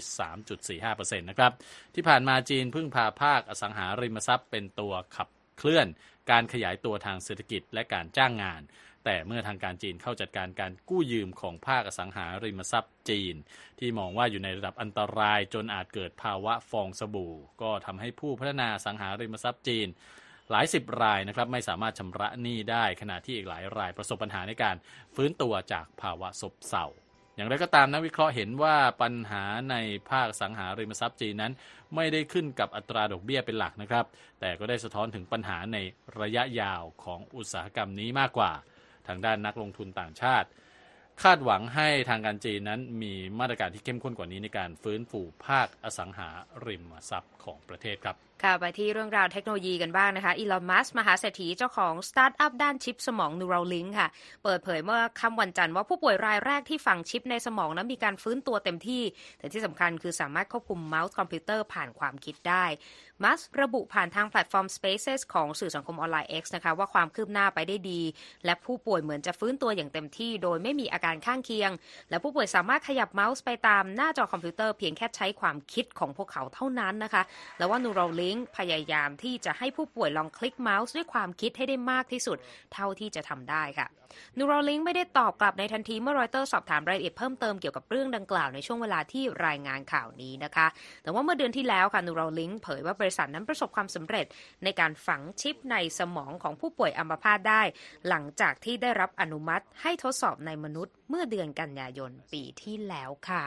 [0.78, 1.52] 3.45%นะครับ
[1.94, 5.86] ที่ผ่านมาจีนพึ่งพาภาคอสังหาริมทรัพย์เป็นตัวขับเคลื่อน
[6.30, 8.62] การขยายตัวทางเศรษฐกิจและการจ้างงาน
[9.04, 13.34] แต่เมื่อทางการจีนเข้าจัดการการกู้ยืมของภาคอสังหาริมทรัพย์จีน
[13.78, 19.88] ที่มองว่าอยู่ในระดับอันตรายจนอาจเกิดภาวะฟองสบู่ ก็ทำให้ผู้พัฒนาสังหาริมทรัพย์จีน
[20.50, 24.76] หลายสิบรายนะครับไม่สามารถชำระหนี้ได้ขณะที่อีกหลายรายประสบปัญหาในการ
[25.14, 26.86] ฟื้นตัวจากภาวะซบเซา
[27.34, 29.76] อย่างไรก็ตามนักวิเคราะห์เห็นว่าปัญหาใน
[30.10, 31.52] ภาคสังหาริมทรัพย์จีนนั้น
[31.94, 34.04] ไม่ได้ขึ้นกับอัตราดอกเบี้ยเป็นหลักนะครับ
[34.40, 35.78] แต่ก็ได้สะท้อนถึงปัญหาใน
[36.20, 38.52] ระยะยาวของอุตสาหกรรมนี้มากกว่า
[39.08, 40.48] ทางด้านนักลงทุนต่างชาติ
[41.22, 46.28] คาดหวังให้ทางการจีนนั้นมีมาตรการที่เข้มข้นกว่านี้ในการฟื้นฟูภาคอสังหา
[46.66, 54.08] ริมทรัพย์ของประเทศครับ ค่ะไปที่เรื่องราวเทคโนโลยีกันบ้างนะคะอีลอนมัสก์มหาเศรษฐีเจ้าของสตาร์ทอัพด้านชิปสมอง Neuralink ค่ะ
[54.44, 59.02] เปิดเผยเมื่อค่ำวันจันทร์ว่าผู้ป่วยรายแรกที่ฝังชิปในสมองนั้นมีการฟื้นตัวเต็มที่
[59.38, 62.64] แต่ที่สำคัญคือสามารถควบคุมเมาส์คอมพิวเตอร์ผ่านความคิดได้
[63.24, 68.00] มัสก์ระบุผ่านทางแพลตฟอร์ม Spaces ของสื่อสังคมออนไลน์ X นะคะว่าความคืบหน้าไปได้ดี
[68.44, 71.70] และผู้ป่วยเหมือนจะฟื้นตัวอย่างเต็มที่ โดยไม่มีอาการข้างเคียง
[72.10, 77.22] และผู้ป่วยสามารถขยับเมาส์ไปตามหน้าจอคอมพิวเตอร์เพียงแค่ใช้ความคิดของพวกเขาเท่านั้นนะคะ
[77.58, 77.78] แล้วว่า
[78.56, 82.38] พยายามที่จะให้ผู้ป่วยลองคลิกเมาส์ด้วยความคิดให้ได้มากที่สุด
[82.72, 83.88] เท่าที่จะทำได้ค่ะ
[84.38, 90.66] Neuralink ไม่ได้ตอบกลับในทันทีเมื่อรอยเตอร์สอบถามรายละเอียดเพิ่มเติมเกี่ยวกับเรื่องดังกล่าวในช่วงเวลาที่รายงานข่าวนี้นะคะ
[91.02, 94.26] แต่ว่าเมื่อเดือนที่แล้วค่ะ Neuralink เผยว่าบริษัทนั้นประสบความสำเร็จ
[94.64, 97.62] ในการฝังชิปในสมองของผู้ป่วยอัมพาตได้
[98.08, 103.44] หลังจากที่ได้รับอนุมัติให้ทดสอบในมนุษย์ เมื่อเดือนกันยายนปีที่แล้วค่ะ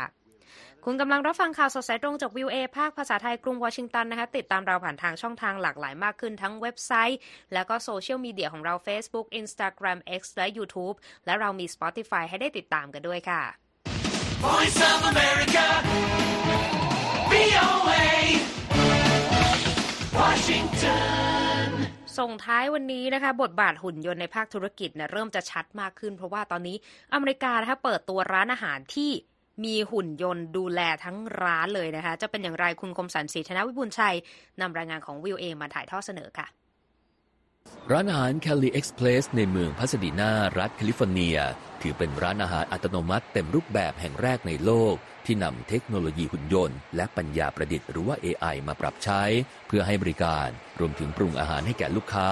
[0.85, 7.19] คุณกำลังรับฟังข่าวสดสายตรงจากวิวเอภาคภาษาไทยกรุงวอชิงตันนะคะ ติดตามเราผ่านทางช่องทางหลากหลายมากขึ้นทั้งเว็บไซต์
[7.53, 13.41] แล้วก็โซเชียลมีเดียของเรา Facebook Instagram X และ YouTube และเรามี Spotify ให้ได้ติดตามกันด้วยค่ะ
[14.45, 15.65] Voice of America,
[17.31, 18.05] VOA,
[20.19, 21.67] Washington.
[22.19, 26.77] ส่งท้ายวันนี้นะคะบทบาทหุ่นยนต์ในภาคธุรกิจเนี่ยเริ่มจะชัดมากขึ้น เพราะว่าตอนนี้
[27.13, 29.11] อเมริกานะคะเปิดตัวร้านอาหารที่
[29.63, 34.15] มีหุ่นยนต์ดูแลทั้งร้านเลยนะคะ จะเป็นอย่างไรคุณคมสันศรีธนวิบุญชัย
[34.61, 36.47] นำรายงานของวิวเอมาถ่ายทอดเสนอค่ะ
[37.91, 41.37] ร้านอาหาร Cali Express ในเมืองพัสดีนารัฐแคลิฟอร์เนีย
[41.81, 49.23] ถือเป็นร้านอาหารอัตโนมัติเต็มรูปแบบแห่งแรกในโลก ที่นำเทคโนโลยีหุ่นยนต์และปัญญาประดิษฐ์หรือว่า AI มาปรับใช้
[49.67, 50.47] เพื่อให้บริการ
[50.79, 52.29] รวมถึงปรุงอาหารให้แก่ลูกค้า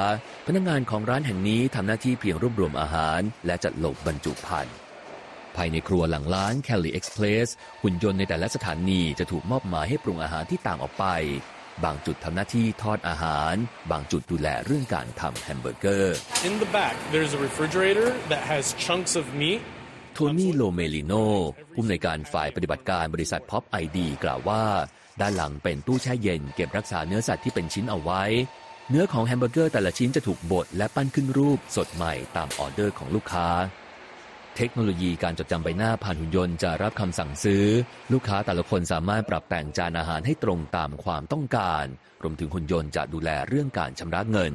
[0.47, 4.75] พนักงานของร้านแห่งนี้ทำหน้าที่เพียงรวบรวมอาหาร และจัดหลบบรรจุภัณฑ์
[5.55, 7.47] ภายในครัวหลังร้าน Cali Express
[7.81, 11.05] หุ่นยนต์ในแต่ละสถานีจะถูกมอบหมายให้ปรุงอาหารที่ต่างออกไป
[11.83, 13.53] บางจุดทำหน้าที่ทอดอาหาร
[13.91, 16.15] บางจุดดูแลเรื่องการทำแฮมเบอร์เกอร์
[16.47, 19.61] In the back, there's a refrigerator that has chunks of meat.
[20.13, 21.13] โทนี่โลเมลิโน
[21.73, 24.63] ผู้อำนวยการฝ่ายปฏิบัติการบริษัท PopID กล่าวว่า
[25.21, 28.23] ด้านหลังเป็นตู้แช่เย็นเก็บรักษาเนื้อสัตว์ที่เป็นชิ้นเอาไว้
[28.89, 33.47] เนื้อของแฮมเบอร์เกอร์แต่ละชิ้นจะถูกบดและปั้นขึ้นรูปสดใหม่ตามออเดอร์ของลูกค้า
[34.61, 37.65] เทคโนโลยีการจดจำใบหน้าผ่านหุ่นยนต์จะรับคำสั่งซื้อ
[38.13, 41.85] ลูกค้าแต่ละคนสามารถปรับแต่งจานอาหารให้ตรงตามความต้องการ
[42.23, 44.53] รวมถึงหุ่นยนต์จะดูแลเรื่องการชำระเงิน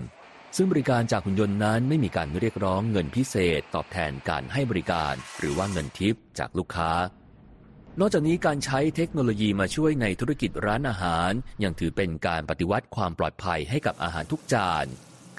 [0.56, 6.92] ซึ่งบริการจากหุ่นยนต์นั้นไม่มีการเรียกร้องเงินพิเศษ ตอบแทนการให้บริการ หรือว่าเงินทิปจากลูกค้า
[8.00, 11.30] นอกจากนี้การใช้เทคโนโลยีมาช่วยในธุรกิจร้านอาหาร
[11.64, 14.86] ยังถือเป็นการปฏิวัติความปลอดภัยให้กับอาหารทุกจาน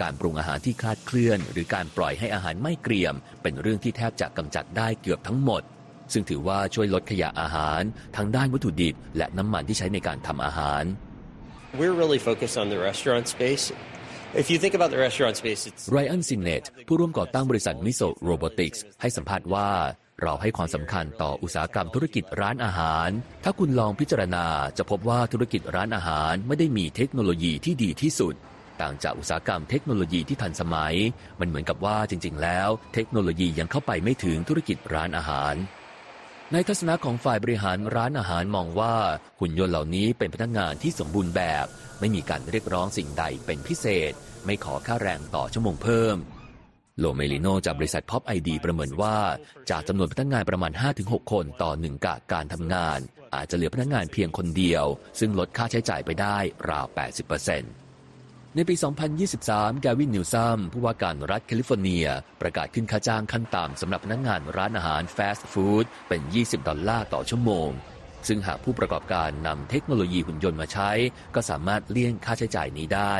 [0.01, 5.63] การปรุงอาหารที่คลาดเคลื่อน หรือการปล่อยให้อาหารไหม้เกรียม เป็นเรื่องที่แทบจะกำจัดได้เกือบทั้งหมด
[6.13, 7.81] ซึ่งถือว่าช่วยลดขยะอาหาร
[8.15, 10.83] ทั้งด้านวัตถุดิบ และน้ำมันที่ใช้ในการทำอาหาร
[11.79, 13.63] We're really focused on the restaurant space.
[14.41, 19.69] If you think about the restaurant space, it's ไรอันซินเนตผู้ร่วมก่อตั้งบริษัท Miso Robotics ให้สัมภาษณ์ว่า
[20.21, 23.09] เราให้ความสำคัญต่ออุตสาหกรรมธุรกิจร้านอาหาร
[23.43, 24.45] ถ้าคุณลองพิจารณา
[24.77, 28.35] จะพบว่าธุรกิจร้านอาหารไม่ได้มีเทคโนโลยีที่ดีที่สุด
[28.81, 30.95] ต่างจากอุตสาหกรรมเทคโนโลยีที่ทันสมัย
[31.39, 35.55] มันเหมือนกับว่าจริง ๆ แล้ว เทคโนโลยียังเข้าไปไม่ถึงธุรกิจร้านอาหาร
[36.51, 38.95] ในทัศนะของฝ่ายบริหารร้านอาหารมองว่า
[39.39, 41.65] หุ่นยนต์เหล่านี้เป็นพนักงานที่สมบูรณ์แบบ
[41.99, 44.13] ไม่มีการเรียกร้องสิ่งใดเป็นพิเศษ
[44.45, 46.17] ไม่ขอค่าแรงต่อชั่วโมงเพิ่ม
[46.99, 49.17] โลเมลิโนจากบริษัท PopID ประเมินว่า
[49.69, 52.99] จากจำนวนพนักงานประมาณ 5-6 คนต่อหนึ่งกะการทำงาน
[53.35, 54.85] อาจจะเหลือพนักงานเพียงคนเดียว
[55.19, 56.37] ซึ่งลดค่าใช้จ่ายไปได้
[56.69, 56.85] ราว
[57.35, 57.84] 80%
[58.57, 58.75] ในปี
[59.29, 62.05] 2023 แกวินนิวซัมผู้ว่าการรัฐแคลิฟอร์เนีย
[62.41, 67.69] ประกาศขึ้นค่าจ้างขั้นต่ำสำหรับพนักงานร้านอาหารฟาสต์ฟู้ดเป็น 20 ดอลลาร์ต่อชั่วโมง
[68.27, 70.91] ซึ่งหากผู้ประกอบการนำเทคโนโลยีหุ่นยนต์มาใช้
[71.35, 73.15] ก็สามารถเลี่ยงค่าใช้จ่ายนี้ได้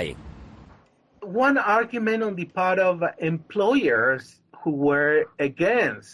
[1.48, 2.96] one argument on the part of
[3.32, 4.24] employers
[4.60, 5.16] who were
[5.50, 6.12] against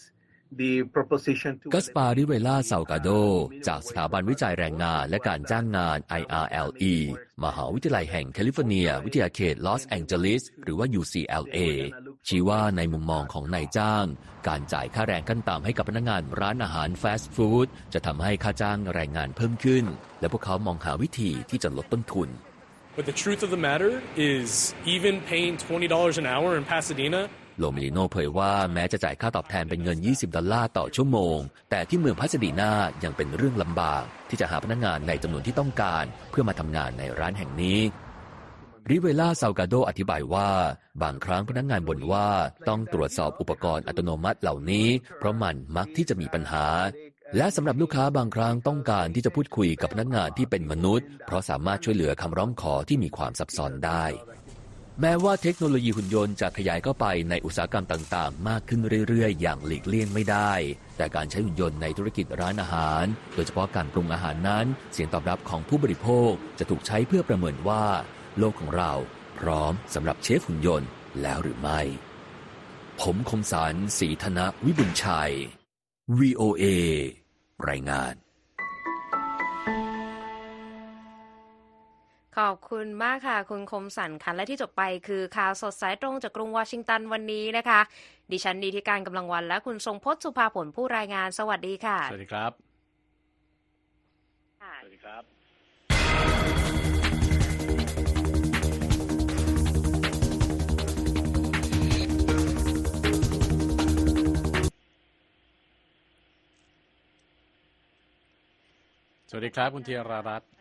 [1.74, 3.10] กัสปาริเวล่าเซากาโด
[3.68, 6.94] จากสถาบันวิจัยแรงงานและการจ้างงาน IRLE
[7.44, 11.60] มหาวิทยาลัยแห่งแคลิฟอร์เนีย วิทยาเขตลอสแองเจลิสหรือว่า UCLA
[12.28, 14.06] ชี้ว่าในมุมมองของนายจ้าง
[14.48, 19.86] การจ่ายค่าแรงขั้นต่ำให้กับพนักงานร้านอาหารฟาสต์ฟู้ดจะทำให้ค่าจ้างแรงงานเพิ่มขึ้น
[20.20, 22.30] และพวกเขามองหาวิธีที่จะลดต้นทุน
[22.98, 27.22] But the truth of the matter is, even paying $20 an hour in Pasadena
[27.58, 31.38] โลมิลิโนเผยว่าแม้จะจ่ายค่าตอบแทนเป็นเงิน 20 ดอลลาร์ต่อชั่วโมง
[31.70, 32.72] แต่ที่เมืองพัสดีนา
[33.04, 37.80] ยังเป็นเรื่องลำบาก ที่จะหาพนักงานในจำนวนที่ต้องการ เพื่อมาทำงานในร้านแห่งนี้
[38.90, 40.50] ริเวล่าซาวกาโดอธิบายว่า
[41.04, 42.30] บางครั้งพนักงานบ่นว่า
[42.68, 44.88] ต้องตรวจสอบอุปกรณ์อัตโนมัติเหล่านี้
[45.18, 46.66] เพราะมันมักที่จะมีปัญหา
[47.38, 54.04] และสำหรับลูกค้าบางครั้งต้องการที่จะพูดคุยกับพนักงานที่เป็นมนุษย์ เพราะสามารถช่วยเหลือคำร้องขอที่มีความซับซ้อนได้
[55.00, 60.54] แม้ว่าเทคโนโลยีหุ่นยนต์จะขยายเข้าไปในอุตสาหกรรมต่างๆ มากขึ้นเรื่อยๆ อย่างหลีกเลี่ยงไม่ได้
[60.98, 67.86] แต่การใช้หุ่นยนต์ในธุรกิจร้านอาหาร โดยเฉพาะการปรุงอาหารนั้น เสียงตอบรับของผู้บริโภคจะถูกใช้เพื่อประเมินว่า
[68.40, 68.92] โลกของเรา
[69.40, 70.90] พร้อมสำหรับเชฟหุ่นยนต์
[71.22, 71.82] แล้วหรือไม่
[73.02, 75.34] ผมคมสารสีธนวิบุญชัย
[76.20, 76.66] VOA
[77.70, 78.14] รายงาน
[82.38, 87.80] ขอบคุณมากค่ะ คุณคมสันค่ะและที่จบไปคือข่าวสดสายตรงจากกรุงวอชิงตันวันนี้นะคะ
[88.32, 92.52] ดิฉันดีที่การกำลังวันและคุณทรงพจน์สุภาผลผู้รายงานสวัสดีค่ะ สวัสดีครับ
[94.82, 95.24] สวัสดีครับ
[109.30, 110.61] สวัสดีครับ คุณธีรารัตน์ท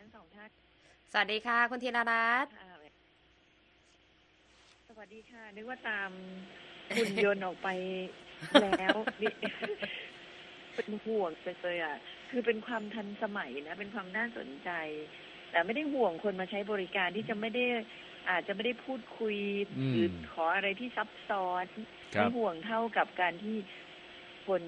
[1.13, 2.71] สวัสดีค่ะ คุณธีนารัตน์ค่ะ
[4.89, 6.09] สวัสดีค่ะ นึกว่าตาม
[6.95, 7.67] หุ่นยนต์ออกไป
[8.61, 9.31] แล้วนี่
[10.75, 11.95] เป็นห่วงจังเลยอะ
[12.29, 14.69] คือเป็นความทันสมัยนะ เป็นความน่าสนใจ
[15.51, 17.65] แต่ไม่ได้ห่วงคนมาใช้บริการที่จะไม่ได้
[18.29, 19.35] อาจจะไม่ได้พูดคุย
[19.79, 21.65] อืมหรือขออะไรที่ซับซ้อน
[22.15, 23.57] ครับไม่ห่วงเท่ากับการที่
[24.47, 24.61] คน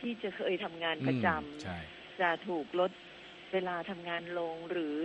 [0.00, 2.90] ที่จะเคยทำงานประจอืมใช่ำจะถูกลด
[3.52, 4.98] เวลาทำงานลงหรือ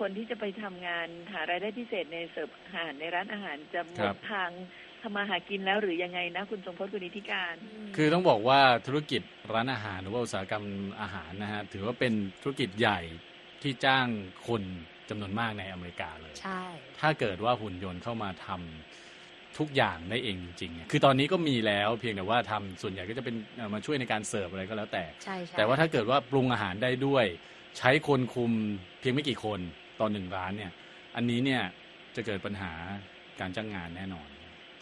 [0.00, 4.50] คนที่จะไปทำงานหารายได้พิเศษในเสิร์ฟอาหารในร้านอาหารจะหมครัดบทาง
[5.02, 7.54] ทำมาหากินแล้วหรือยังไงนะ คุณทรงพจน์คุณนิติการ
[7.96, 9.22] คือต้องบอกว่าธุรกิจ
[9.54, 10.64] ร้านอาหารหรือว่าอุตสาหกรรม
[11.00, 13.00] อาหารนะฮะถือว่าเป็นธุรกิจใหญ่
[13.62, 14.06] ที่จ้าง
[14.48, 14.62] คน
[15.08, 16.62] จำนวนมากในอเมริกาเลย ใช่
[17.00, 27.26] ถ้าเกิดว่าหุ่นยนต์เข้ามาทำทุกอย่างได้เองจริงๆเนี่ยคือตอนนี้ก็มีแล้วเพียงแต่ว่าทำส่วนใหญ่ก็จะเป็นเอ่อมาช่วยในการเสิร์ฟอะไรก็แล้วแต่ใช่ใช่แต่ว่าถ้าเกิดว่าปรุงอาหารได้ด้วย
[27.78, 28.52] ใช้คนคุม
[29.00, 29.60] เพียงไม่กี่คน
[30.00, 30.72] ต่อหนึ่งร้านเนี่ย
[31.16, 31.62] อันนี้เนี่ย
[32.16, 32.72] จะเกิดปัญหา
[33.40, 34.28] การจ้างงานแน่นอน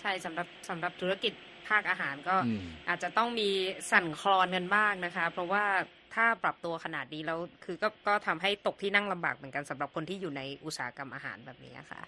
[0.01, 1.33] ใช่สำหรับสำหรับธุรกิจ
[1.69, 3.49] ภาคอาหารก็อืมอาจจะต้องมี
[3.91, 5.65] สั่นคลอนกันบ้างนะคะ เพราะว่า
[6.15, 12.01] ถ้าปรับตัวขนาดนี้แล้วคือก็ก็ทำให้ตกที่นั่งลำบากเหมือนกันสำหรับคนที่อยู่ในอุตสาหกรรมอาหารแบบนี้ค่ะ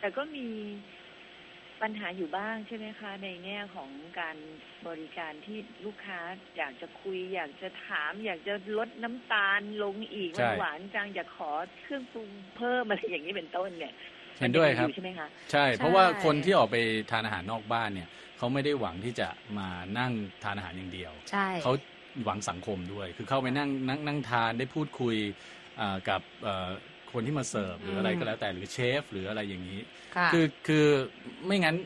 [0.00, 0.46] แต่ก็มี
[1.82, 4.36] ปัญหาอยู่บ้างใช่ไหมคะ ในแง่ของการ
[4.86, 6.20] บริการที่ลูกค้า
[6.56, 11.50] อยากจะคุย อยากจะถาม อยากจะลดน้ำตาลลงอีกใช่ หวานๆจังอยากขอ
[11.82, 13.94] เครื่องปรุงเพิ่มอะไรอย่างนี้เป็นต้นเนี่ย
[14.38, 16.76] เห็นด้วยครับ มังมีอใช่ไหมคะ ใช่ เพราะว่าคนที่ออกไป
[17.10, 18.08] ทานอาหารนอกบ้านเนี่ย
[18.38, 20.12] เขาไม่ได้หวังที่จะมานั่ง
[20.44, 21.72] ทานอาหารอย่างเดียว ใช่ เขา
[22.24, 25.16] หวังสังคมด้วย คือเข้าไปนั่งนั่งนั่งทานได้พูดคุย
[25.80, 26.70] อ่ากับเอ่อ
[27.12, 29.80] คนที่มาเสิร์ฟหรืออะไรก็แล้วแต่หรือเชฟหรืออะไรอย่างนี้
[30.16, 30.86] ค่ะคือคือ
[31.46, 31.76] ไม่งั้น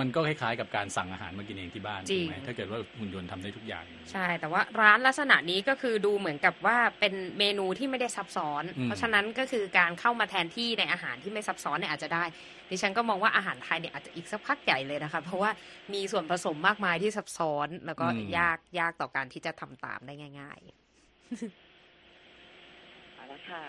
[0.00, 12.24] มันก็คล้ายๆกับการสั่งอาหารมากินเองที่บ้านจริถูงกไหมถ้าเกิดว่าหุ่นยนต์ทำได้ทุกอย่าง ใช่ แต่ว่าร้านลักษณะนี้ก็คือดูเหมือนกับว่าเป็นเมนูที่ไม่ได้ซับซ้อนอืมเพราะฉะนั้นก็คือการเข้ามาแทนที่ในอาหารที่ไม่ซับซ้อนเนี่ยอาจจะได้
[12.70, 15.50] ดิฉันก็มองว่าอาหารไทยเนี่ยอาจจะอีกสักพักใหญ่เลยนะคะเพราะว่า
[15.94, 18.06] มีส่วนผสมมากมายที่ซับซ้อน แล้วก็
[18.38, 21.69] ยากยากต่อการที่จะทำตามได้ง่าย ๆ